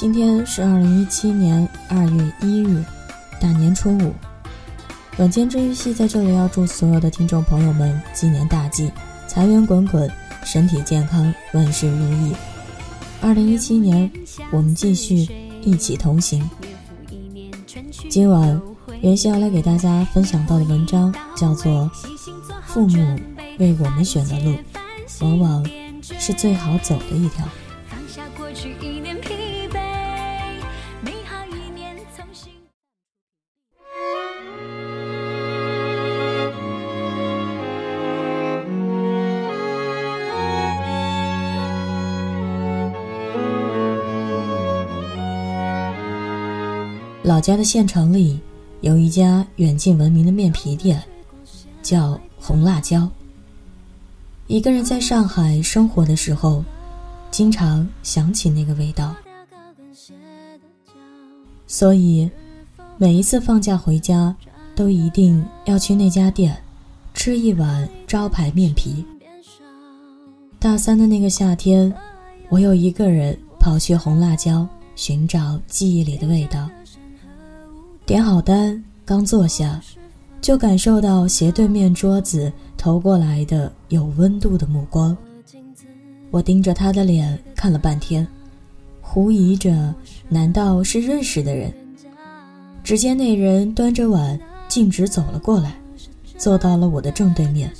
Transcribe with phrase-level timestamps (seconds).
[0.00, 2.82] 今天是二零一七年二月一日，
[3.38, 4.14] 大年初五。
[5.18, 8.90] 晚间治愈系在这里要祝所有的听众朋友们鸡年大吉，
[9.28, 10.10] 财源滚滚，
[10.42, 12.34] 身体健康，万事如意。
[13.20, 14.10] 二零一七年，
[14.50, 15.28] 我们继续
[15.60, 16.48] 一起同行。
[18.08, 18.58] 今晚
[19.02, 21.70] 袁熙要来给大家分享到的文章叫做
[22.64, 23.18] 《父母
[23.58, 24.56] 为我们选的路，
[25.20, 25.70] 往往
[26.18, 27.44] 是最好走的一条》。
[47.30, 48.40] 老家的县城里
[48.80, 51.00] 有一家远近闻名的面皮店，
[51.80, 53.08] 叫红辣椒。
[54.48, 56.64] 一个人在上海生活的时候，
[57.30, 59.14] 经常想起那个味道，
[61.68, 62.28] 所以
[62.98, 64.34] 每一次放假回家，
[64.74, 66.60] 都一定要去那家店
[67.14, 69.04] 吃一碗招牌面皮。
[70.58, 71.94] 大三的那个夏天，
[72.48, 74.66] 我又一个人跑去红辣椒
[74.96, 76.68] 寻找记忆里的味道。
[78.10, 79.80] 点好单，刚坐下，
[80.40, 85.16] 就感受到斜对面桌子投过来的有温度的目光。
[86.32, 88.26] 我盯着他的脸看了半天，
[89.00, 89.94] 狐疑着，
[90.28, 91.72] 难道是认识的人？
[92.82, 95.80] 只见那人端着碗径直走了过来，
[96.36, 97.72] 坐到了我的正对面，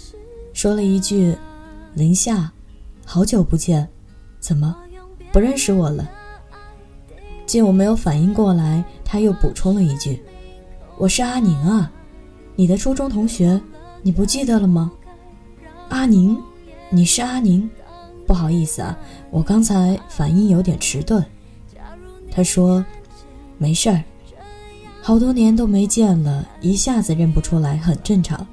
[0.52, 1.34] 说了一句
[1.92, 2.48] ：“林夏，
[3.04, 3.84] 好久不见，
[4.38, 4.76] 怎么
[5.32, 6.08] 不认识我了？”
[7.46, 10.22] 见我没有反应过来，他又补充了一句
[10.96, 11.90] ：“我是阿宁啊，
[12.54, 13.60] 你的初中同学，
[14.02, 14.92] 你不记得了吗？”
[15.90, 16.40] 阿宁，
[16.90, 17.68] 你是阿宁？
[18.24, 18.96] 不好意思啊，
[19.32, 21.26] 我刚才反应有点迟钝。
[22.30, 22.84] 他说
[23.58, 24.00] ：“没事儿，
[25.02, 28.46] 好多年都没见了，一下子认不出来很正常。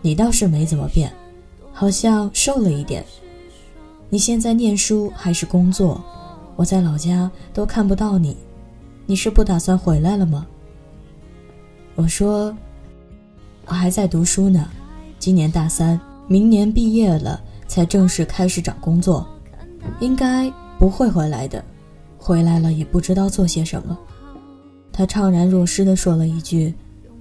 [0.00, 1.12] 你倒是没怎么变，
[1.70, 3.04] 好像瘦了一点。
[4.08, 6.02] 你现在念书还是工作？”
[6.56, 8.34] 我在老家都看不到你，
[9.10, 10.46] 你是不打算回来了吗？
[11.94, 12.54] 我说，
[13.64, 14.68] 我还在读书呢，
[15.18, 19.26] 今年大三，明年毕业了才正式开始找工作，
[20.00, 21.64] 应该不会回来的，
[22.18, 23.98] 回来了也不知道做些什么。
[24.92, 26.74] 他怅然若失地说了一句：“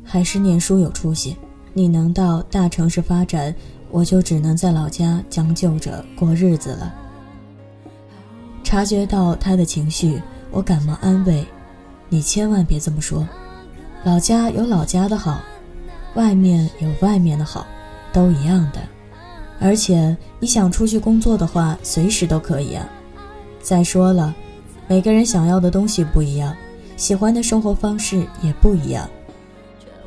[0.04, 1.38] 还是念书有出息，
[1.72, 3.56] 你能到大城市发展，
[3.92, 6.94] 我就只能在老家将就着过日子了。”
[8.62, 10.22] 察觉到他的情绪，
[10.52, 11.48] 我赶忙安慰
[12.10, 13.28] ：“你千万别这么说，
[14.04, 15.42] 老家有老家的好，
[16.16, 17.68] 外面有外面的好，
[18.14, 18.80] 都一样的。
[19.60, 22.88] 而且你想出去工作的话，随时都可以啊。
[23.62, 24.34] 再说了，
[24.88, 26.56] 每个人想要的东西不一样，
[26.96, 29.10] 喜欢的生活方式也不一样。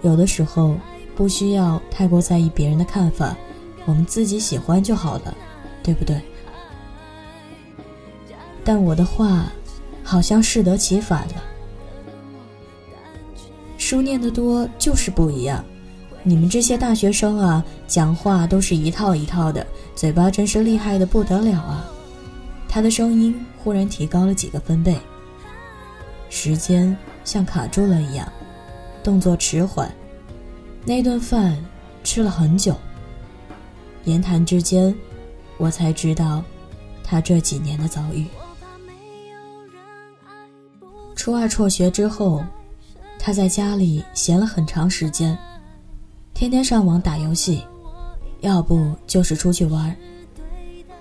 [0.03, 0.77] 有的时候
[1.15, 3.37] 不需要太过在意别人的看法，
[3.85, 5.35] 我们自己喜欢就好了，
[5.83, 6.19] 对不对？”
[8.65, 9.47] 但我的话，
[10.03, 11.35] 好像适得其反了。
[13.91, 15.65] 书念得多就是不一样，
[16.23, 21.91] 你们这些大学生啊，讲话都是一套一套的，嘴巴真是厉害的不得了啊！
[22.69, 24.97] 他的声音忽然提高了几个分贝，
[26.29, 28.33] 时间像卡住了一样，
[29.03, 29.93] 动作迟缓。
[30.85, 31.59] 那顿饭
[32.05, 32.77] 吃了很久，
[34.05, 34.95] 言谈之间，
[35.57, 36.45] 我才知道
[37.03, 38.25] 他这几年的遭遇。
[41.17, 42.45] 初二辍学之后，
[43.23, 45.37] 他在家里闲了很长时间，
[46.33, 47.63] 天天上网打游戏，
[48.41, 49.95] 要不就是出去玩。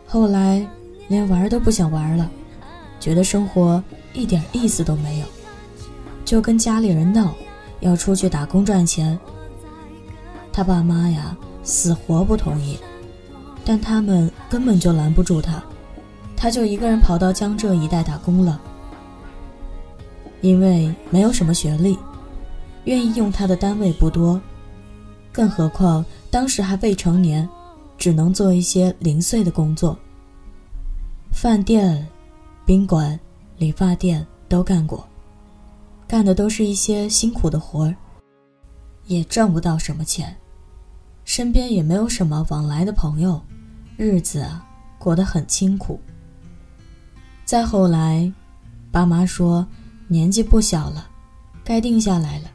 [0.06, 0.68] 后来
[1.08, 2.30] 连玩都不想玩了，
[3.00, 3.82] 觉得生活
[4.14, 5.26] 一点意思都没有，
[6.26, 7.34] 就跟家里人闹，
[7.80, 9.18] 要出去打工赚钱。
[10.52, 12.78] 他爸妈呀，死活不同意，
[13.64, 15.64] 但他们根本就拦不住他，
[16.36, 18.60] 他就一个人跑到江浙一带打工了。
[20.42, 21.98] 因为没有什么学历，
[22.86, 24.40] 愿意用他的单位不多，
[25.34, 27.48] 更何况当时还未成年，
[27.98, 29.98] 只能做一些零碎的工作。
[31.32, 32.08] 饭店、
[32.66, 33.20] 宾馆、
[33.58, 35.06] 理发店都干过，
[36.08, 37.96] 干的都是一些辛苦的活儿，
[39.08, 40.34] 也挣不到什么钱，
[41.26, 43.42] 身边也没有什么往来的朋友，
[43.98, 44.66] 日子啊
[44.98, 46.00] 过得很清苦。
[47.44, 48.32] 再后来，
[48.90, 49.68] 爸妈说。
[50.12, 51.08] 年纪不小了，
[51.64, 52.52] 该定下来了。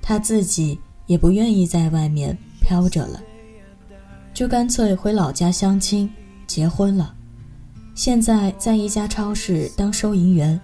[0.00, 3.20] 他自己也不愿意在外面飘着了，
[4.32, 6.08] 就干脆回老家相亲，
[6.46, 7.14] 结婚了。
[7.96, 10.58] 现在在一家超市当收银员，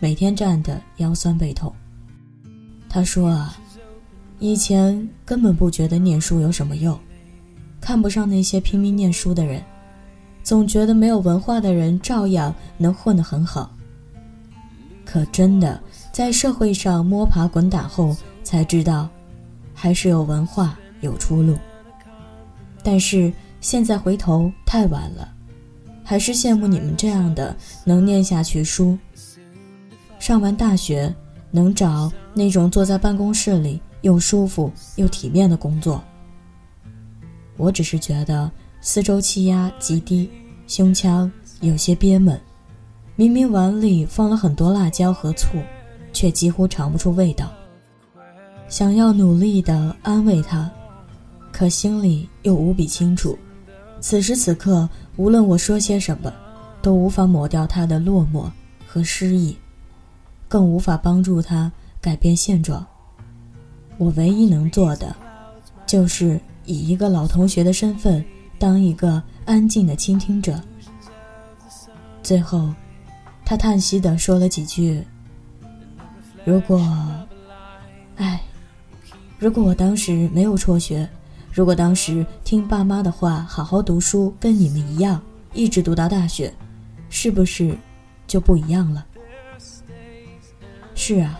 [0.00, 1.72] 每天站得腰酸背痛。
[2.88, 3.56] 他说啊，
[4.40, 6.98] 以前根本不觉得念书有什么用，
[7.80, 9.62] 看不上那些拼命念书的人，
[10.42, 13.70] 总觉得没有文化的人照样能混得很好。
[15.12, 15.78] 可真的
[16.10, 19.10] 在社会上摸爬滚打后，才知道，
[19.74, 21.54] 还是有文化有出路。
[22.82, 23.30] 但是
[23.60, 25.28] 现在回头太晚了。
[26.02, 27.54] 还是羡慕你们这样的
[27.84, 28.98] 能念下去书，
[30.18, 31.14] 上完大学
[31.50, 36.02] 能找那种坐在办公室里又舒服又体面的工作。
[37.58, 38.50] 我只是觉得
[38.80, 40.28] 四周气压极低，
[40.66, 41.30] 胸腔
[41.60, 42.40] 有些憋闷，
[43.22, 45.56] 明明碗里放了很多辣椒和醋，
[46.12, 47.52] 却几乎尝不出味道。
[48.66, 50.68] 想要努力的安慰他，
[51.52, 53.38] 可心里又无比清楚。
[54.00, 56.32] 此时此刻，无论我说些什么，
[56.82, 58.50] 都无法抹掉他的落寞
[58.88, 59.56] 和失意，
[60.48, 61.70] 更无法帮助他
[62.00, 62.84] 改变现状。
[63.98, 65.14] 我唯一能做的，
[65.86, 68.24] 就是以一个老同学的身份，
[68.58, 70.60] 当一个安静的倾听者。
[72.20, 72.68] 最后，
[73.52, 75.04] 他叹息地说了几句
[76.42, 76.80] ：“如果，
[78.16, 78.40] 唉，
[79.38, 81.06] 如果我当时没有辍学。”
[81.52, 85.20] 如果当时听爸妈的话，好好读书，跟你们一样，
[85.52, 86.50] 一直读到大学，
[87.10, 87.76] 是不是
[88.26, 89.04] 就不一样了？
[90.94, 91.38] 是啊，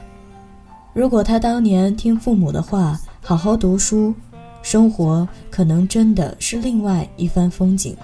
[0.93, 4.15] 如果他当年听父母的话，好好读书，
[4.63, 7.97] 生活可能真的是另外一番风景。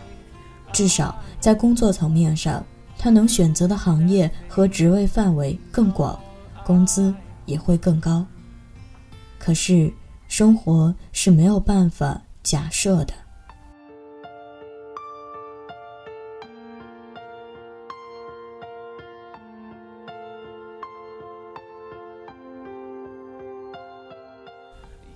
[0.72, 2.64] 至少在工作层面上，
[2.98, 6.18] 他能选择的行业和职位范围更广，
[6.64, 7.14] 工资
[7.46, 8.26] 也会更高。
[9.38, 9.92] 可是。
[10.28, 13.14] 生活是没有办法假设的。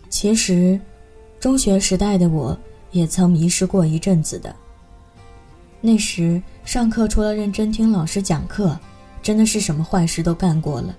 [0.08, 0.80] 其实，
[1.38, 2.58] 中学时代的我
[2.90, 4.56] 也曾迷失过一阵子的。
[5.82, 8.78] 那时上课除了认真听老师讲课，
[9.20, 10.94] 真的是什么坏事都干过了：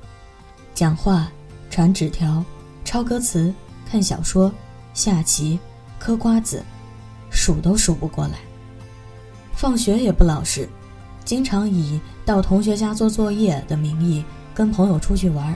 [0.73, 1.31] 讲话、
[1.69, 2.43] 传纸条、
[2.83, 3.53] 抄歌词。
[3.85, 4.51] 看小说、
[4.95, 5.59] 下棋、
[5.99, 6.63] 嗑瓜子，
[7.29, 8.39] 数都数不过来。
[9.51, 10.67] 放学也不老实，
[11.23, 15.55] 经常以到同学家做作业的名义跟朋友出去玩儿。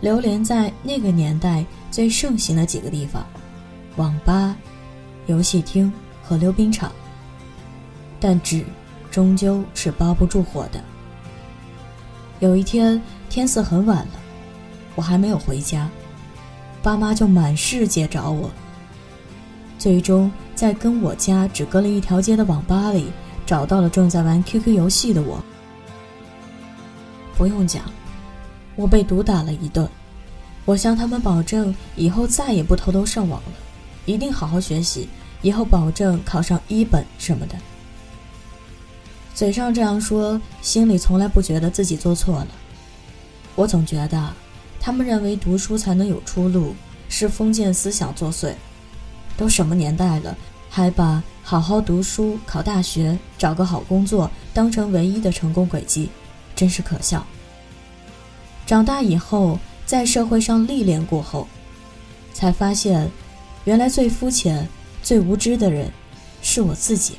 [0.00, 3.26] 流连在那个年代最盛行的几个地方：
[3.96, 4.54] 网吧、
[5.26, 5.92] 游戏厅
[6.22, 6.92] 和溜冰场。
[8.20, 8.64] 但只
[9.14, 10.82] 终究是包不住火的。
[12.40, 13.00] 有一天
[13.30, 14.12] 天色很晚了，
[14.96, 15.88] 我还没有回家。
[16.82, 18.50] 爸妈就满世界找我，
[19.78, 23.12] 最终在跟我家只隔了一条街的网吧里
[23.46, 25.40] 找到了正在玩 QQ 游戏的我。
[27.38, 27.84] 不用讲，
[28.74, 29.88] 我被毒打了一顿。
[30.64, 33.52] 我向他们保证，以后再也不偷偷上网了，
[34.06, 35.08] 一定好好学习，
[35.40, 37.54] 以后保证考上一本什么的。
[39.34, 42.48] 嘴上这样说，心里从来不觉得自己做错了。
[43.54, 44.32] 我总觉得。
[44.80, 46.74] 他们认为读书才能有出路，
[47.08, 48.52] 是封建思想作祟。
[49.34, 50.36] 都什么年代了，
[50.68, 56.10] 还把好好读书、考大学、找个好工作当成唯一的成功轨迹，
[56.54, 57.24] 真是可笑。
[58.66, 61.48] 长大以后，在社会上历练过后，
[62.34, 63.10] 才发现，
[63.64, 64.68] 原来最肤浅、
[65.02, 65.90] 最无知的人，
[66.42, 67.14] 是我自己。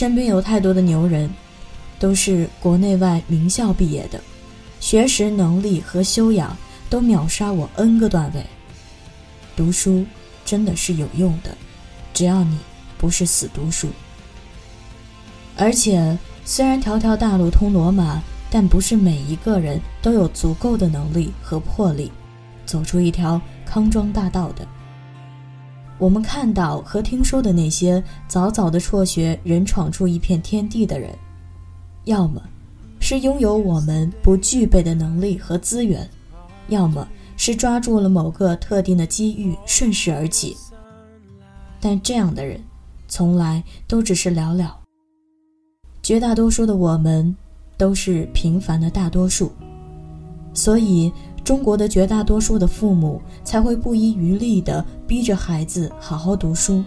[0.00, 1.28] 身边有太多的牛人，
[1.98, 4.18] 都是国内外名校毕业的。
[4.80, 6.56] 学识能力和修养
[6.88, 8.42] 都秒杀我 N 个段位。
[9.54, 10.06] 读书
[10.42, 11.54] 真的是有用的，
[12.14, 12.56] 只要你
[12.96, 13.88] 不是死读书。
[15.54, 16.16] 而且，
[16.46, 22.10] 虽然条条大路通罗马，但不是每一个人都有足够的能力和魄力，
[22.64, 24.66] 走出一条康庄大道的。
[26.00, 31.10] 我们看到和听说的那些早早的辍学，人闯出一片天地的人，
[32.06, 32.42] 要么。
[33.02, 36.08] 是拥有我们不具备的能力和资源，
[36.68, 40.54] 要么是抓住了某个特定的机遇顺势而起。
[41.80, 42.62] 但这样的人，
[43.08, 44.70] 从来都只是寥寥。
[46.02, 47.34] 绝大多数的我们，
[47.78, 49.50] 都是平凡的大多数。
[50.52, 51.10] 所以，
[51.44, 56.84] 中国的绝大多数的父母才会不遗余力地逼着孩子好好读书。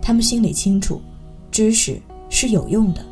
[0.00, 1.00] 他们心里清楚，
[1.50, 3.04] 知识是有用的。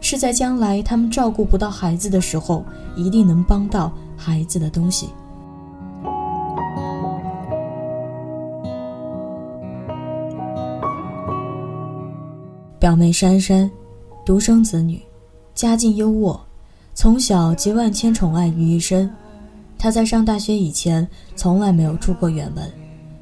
[0.00, 2.64] 是在将来他们照顾不到孩子的时候，
[2.96, 5.10] 一定能帮到孩子的东西。
[12.78, 13.70] 表妹珊珊，
[14.24, 15.00] 独生子女，
[15.54, 16.40] 家境优渥，
[16.94, 19.08] 从小集万千宠爱于一身。
[19.82, 22.70] 他在上大学以前从来没有出过远门，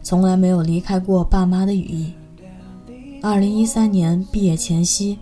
[0.03, 2.13] 从来没有离开过爸妈的羽翼。
[3.23, 5.17] 二零一三年毕业前夕，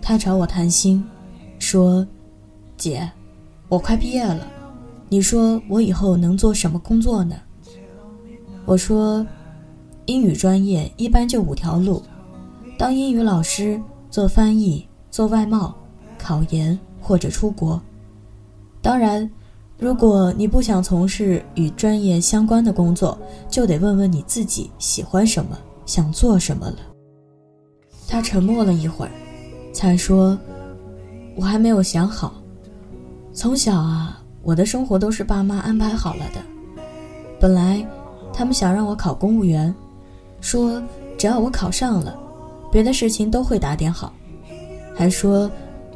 [0.00, 1.04] 他找我谈心，
[1.58, 2.06] 说
[2.78, 3.10] ：“姐，
[3.68, 4.46] 我快毕业了，
[5.08, 7.34] 你说我以后能做什么工作呢？”
[8.64, 9.26] 我说
[10.06, 12.00] ：“英语专业一般就五条路，
[12.78, 15.74] 当英语老师、做翻译、做外贸、
[16.16, 17.82] 考研或者出国。
[18.80, 19.28] 当然。”
[19.78, 23.16] 如果你不想从事与专业相关的工作，
[23.48, 25.56] 就得问问你自己喜欢什么，
[25.86, 26.78] 想做什么了。
[28.08, 29.12] 他沉默了一会儿，
[29.72, 30.36] 才说
[31.36, 32.34] ：“我还没有想好。
[33.32, 36.40] 从小啊，我的生活都是爸妈安排好了的。
[37.38, 37.86] 本来，
[38.32, 39.72] 他们想让我考公务员，
[40.40, 40.82] 说
[41.16, 42.18] 只要我考上了，
[42.72, 44.12] 别的事情都会打点好。
[44.92, 45.48] 还说，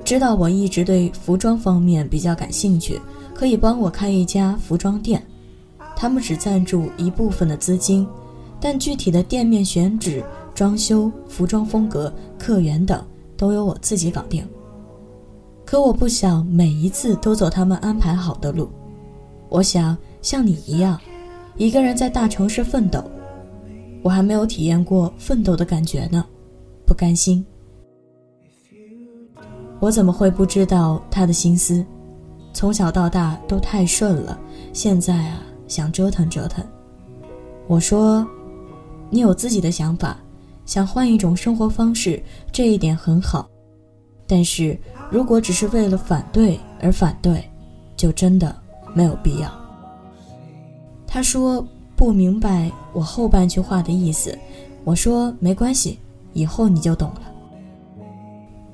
[0.04, 3.00] 知道我一直对服装方面比较感兴趣。”
[3.34, 5.22] 可以帮我开一家服装店，
[5.96, 8.06] 他们只赞助一部分的资金，
[8.60, 10.22] 但具体的店面选址、
[10.54, 13.04] 装修、服装风格、客源等
[13.36, 14.46] 都由我自己搞定。
[15.64, 18.68] 可我不想每一次都走他们安排好的路，
[19.48, 21.00] 我想像你一样，
[21.56, 23.02] 一个人在大城市奋斗。
[24.02, 26.24] 我还没有体验过奋斗的感觉呢，
[26.84, 27.44] 不甘心。
[29.78, 31.84] 我怎么会不知道他的心思？
[32.52, 34.38] 从小到大都太顺了，
[34.72, 36.64] 现在啊想折腾折腾。
[37.66, 38.26] 我说，
[39.08, 40.16] 你有自己的想法，
[40.66, 43.48] 想换一种生活方式，这一点很好。
[44.26, 44.78] 但是
[45.10, 47.42] 如果只是为了反对而反对，
[47.96, 48.54] 就真的
[48.94, 49.50] 没有必要。
[51.06, 51.66] 他说
[51.96, 54.38] 不明白我后半句话的意思，
[54.84, 55.98] 我说没关系，
[56.32, 57.22] 以后你就懂了。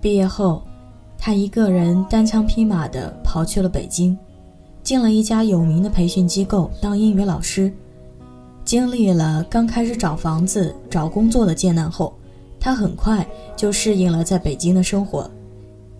[0.00, 0.62] 毕业后。
[1.18, 4.16] 他一个人单枪匹马地跑去了北京，
[4.82, 7.70] 进了一家有名的培训机构当英语老师。
[8.64, 12.14] 经历了刚开始找房子、找工作的艰难后，
[12.60, 15.28] 他很快就适应了在北京的生活。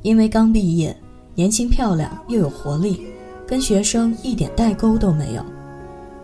[0.02, 0.96] 因为刚毕业，
[1.34, 3.06] 年轻漂亮又有活力，
[3.46, 5.44] 跟学生一点代沟都没有。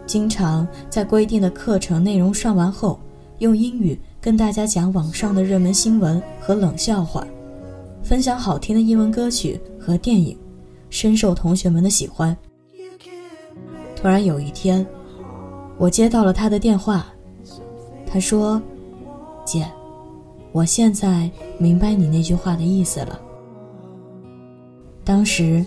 [0.06, 3.00] 经常在规定的课程内容上完后，
[3.38, 7.26] 用英语跟大家讲网上的热门新闻和冷笑话。
[8.04, 10.36] 分享好听的英文歌曲和电影，
[10.90, 12.36] 深受同学们的喜欢。
[13.96, 14.86] 突然有一天，
[15.78, 17.06] 我接到了他的电话，
[18.06, 18.60] 他说
[19.46, 19.66] ：“姐，
[20.52, 23.18] 我现在明白你那句话的意思了。”
[25.02, 25.64] 当时，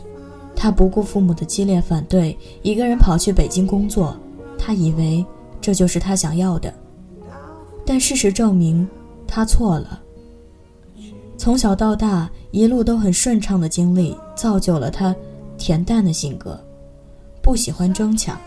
[0.55, 4.15] 他不顾父母的激烈反对，一个人跑去北京工作，
[4.59, 5.25] 他以为
[5.59, 6.71] 这就是他想要的，
[7.83, 8.87] 但事实证明，
[9.25, 10.03] 他错了。
[11.47, 15.15] 从小到大一路都很顺畅的经历，造就了他
[15.57, 16.59] 恬淡的性格，
[17.41, 18.37] 不喜欢争抢。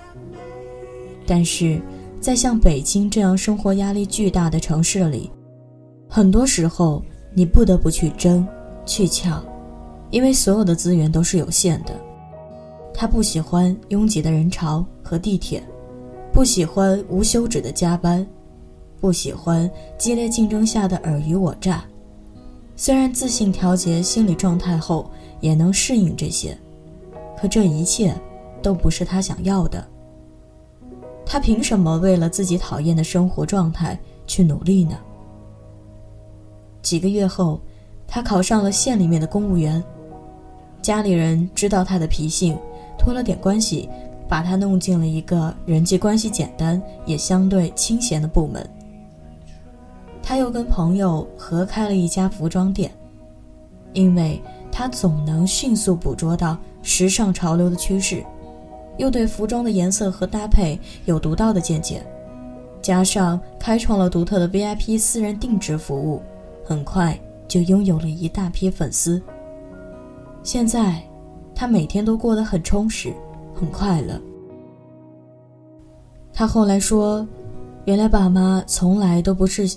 [1.27, 1.81] 但是，
[2.21, 5.31] 在像北京这样生活压力巨大的城市里，
[6.11, 7.03] 很多时候
[7.33, 8.47] 你不得不去争、
[8.85, 9.43] 去抢，
[10.11, 11.95] 因为所有的资源都是有限的。
[12.93, 15.63] 他不喜欢拥挤的人潮和地铁，
[16.35, 18.27] 不喜欢无休止的加班，
[19.01, 21.83] 不喜欢激烈竞争下的尔虞我诈。
[22.83, 25.11] 虽然自信调节心理状态后
[25.41, 26.57] 也能适应这些，
[27.39, 28.15] 可这一切
[28.63, 29.87] 都不是他想要的。
[31.27, 34.97] 他凭什么为了自己讨厌的生活状态去努力呢？
[36.81, 37.61] 几个月后，
[38.07, 39.85] 他考上了县里面的公务员。
[40.81, 42.57] 家里人知道他的脾性，
[42.99, 43.91] 托了点关系，
[44.27, 48.67] 把他弄进了一个人际关系简单也相对清闲的部门。
[50.23, 52.91] 他又跟朋友合开了一家服装店，
[53.93, 58.25] 因为他总能迅速捕捉到时尚潮流的趋势，
[58.97, 62.03] 又对服装的颜色和搭配有独到的见解，
[62.81, 66.23] 加上开创了独特的 VIP 私人定制服务，
[66.65, 69.21] 很快就拥有了一大批粉丝。
[70.43, 71.03] 现在，
[71.55, 73.13] 他每天都过得很充实，
[73.55, 74.21] 很快乐。
[76.33, 77.27] 他后来说
[77.85, 79.69] ：“原来爸妈从来都不是。”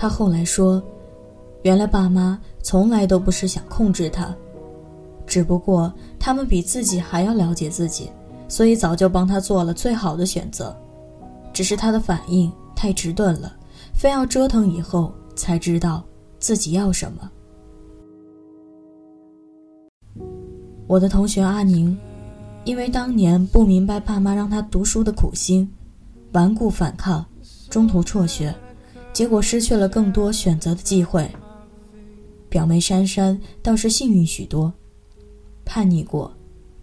[0.00, 0.80] 他后来说
[1.62, 4.32] ：“原来爸妈从来都不是想控制他，
[5.26, 8.08] 只不过他们比自己还要了解自己，
[8.46, 10.72] 所以早就帮他做了最好的选择。
[11.52, 13.56] 只是他的反应太迟钝了，
[13.92, 16.04] 非要折腾以后才知道
[16.38, 17.28] 自己要什么。”
[20.86, 21.98] 我的同学阿宁，
[22.62, 25.68] 因为当年不明白爸妈让他读书的苦心，
[26.34, 27.26] 顽固反抗，
[27.68, 28.54] 中途辍学。
[29.18, 31.28] 结果失去了更多选择的机会。
[32.48, 34.72] 表妹珊珊倒是幸运许多，
[35.64, 36.32] 叛逆过，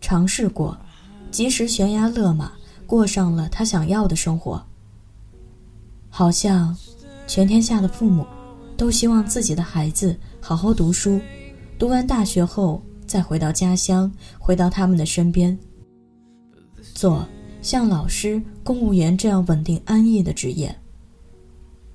[0.02, 0.78] 尝试过，
[1.32, 2.52] 及时悬崖勒马，
[2.86, 4.62] 过上了她想要的生活。
[6.10, 6.76] 好像，
[7.26, 8.28] 全天下的父母，
[8.76, 11.22] 都希望自己的孩子好好读书，
[11.80, 15.58] 读完大学后再回到家乡，回到他们的身边，
[16.94, 17.26] 做
[17.62, 20.78] 像老师、公务员这样稳定安逸的职业。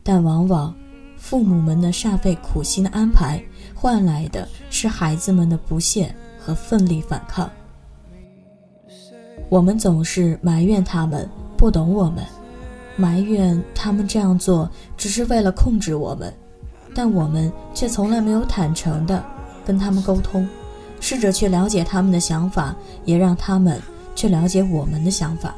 [0.03, 0.75] 但往往，
[1.17, 3.43] 父母们的煞费苦心的安排，
[3.75, 7.51] 换来的是孩子们的不屑和奋力反抗。
[9.49, 12.25] 我们总是埋怨他们不懂我们。
[12.97, 16.33] 埋怨他们这样做只是为了控制我们，
[16.95, 19.25] 但我们却从来没有坦诚的
[19.65, 20.47] 跟他们沟通，
[21.01, 23.81] 试着去了解他们的想法，也让他们
[24.15, 25.55] 去了解我们的想法。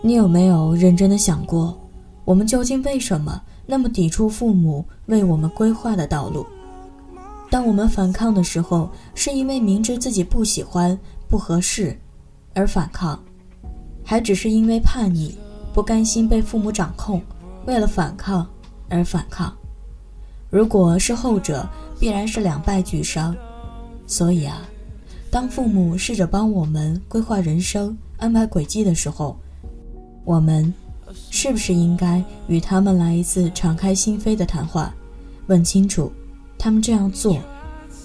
[0.00, 1.76] 你有没有认真的想过，
[2.26, 6.44] 我们究竟为什么那么抵触父母为我们规划的道路？
[7.48, 11.96] 当我们反抗的时候，是因为明知自己不喜欢、不合适
[12.52, 13.16] 而反抗。
[14.04, 15.38] 还只是因为叛逆，
[15.72, 17.22] 不甘心被父母掌控，
[17.64, 18.44] 为了反抗
[18.88, 19.56] 而反抗。
[20.50, 21.68] 如果是后者，
[22.00, 23.36] 必然是两败俱伤。
[24.04, 24.62] 所以啊，
[25.30, 29.38] 当父母试着帮我们规划人生、安排轨迹的时候，
[30.24, 30.74] 我们
[31.30, 34.92] 是不是应该与他们来一次敞开心扉的谈话，
[35.46, 36.10] 问清楚，
[36.58, 37.38] 他们这样做，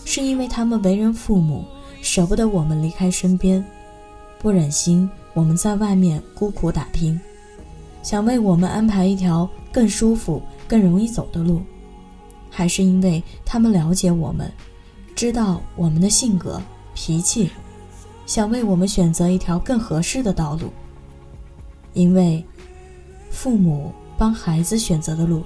[0.06, 1.66] 是因为他们为人父母，
[2.02, 3.64] 舍不得我们离开身边，
[4.40, 5.10] 不忍心。
[5.34, 7.18] 我们在外面孤苦打拼，
[8.04, 11.62] 想为我们安排一条更舒服、更容易走的路，
[12.50, 14.52] 还是因为他们了解我们，
[15.16, 16.62] 知道我们的性格、
[16.94, 17.50] 脾气，
[18.26, 20.70] 想为我们选择一条更合适的道路？
[21.94, 22.46] 因为
[23.32, 25.42] 父母帮孩子选择的路，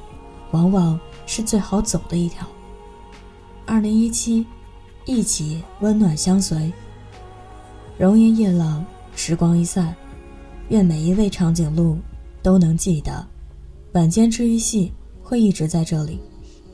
[0.52, 2.46] 往往是最好走的一条。
[3.66, 4.46] 二零一七，
[5.06, 6.74] 一起温暖相随。
[7.98, 8.86] 容颜夜冷。
[9.18, 9.96] 时光一散，
[10.68, 11.98] 愿每一位长颈鹿
[12.44, 13.26] 都能记得，
[13.94, 14.92] 晚间治愈系
[15.24, 16.20] 会一直在这里，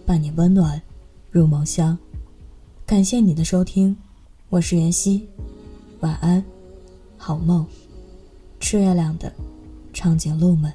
[0.07, 0.81] 伴你温暖
[1.29, 1.95] 入梦乡。
[2.83, 3.95] 感谢你的收听，
[4.49, 5.29] 我是妍希，
[5.99, 6.43] 晚安，
[7.15, 7.63] 好梦，
[8.59, 9.31] 吃月亮的
[9.93, 10.73] 长颈鹿们。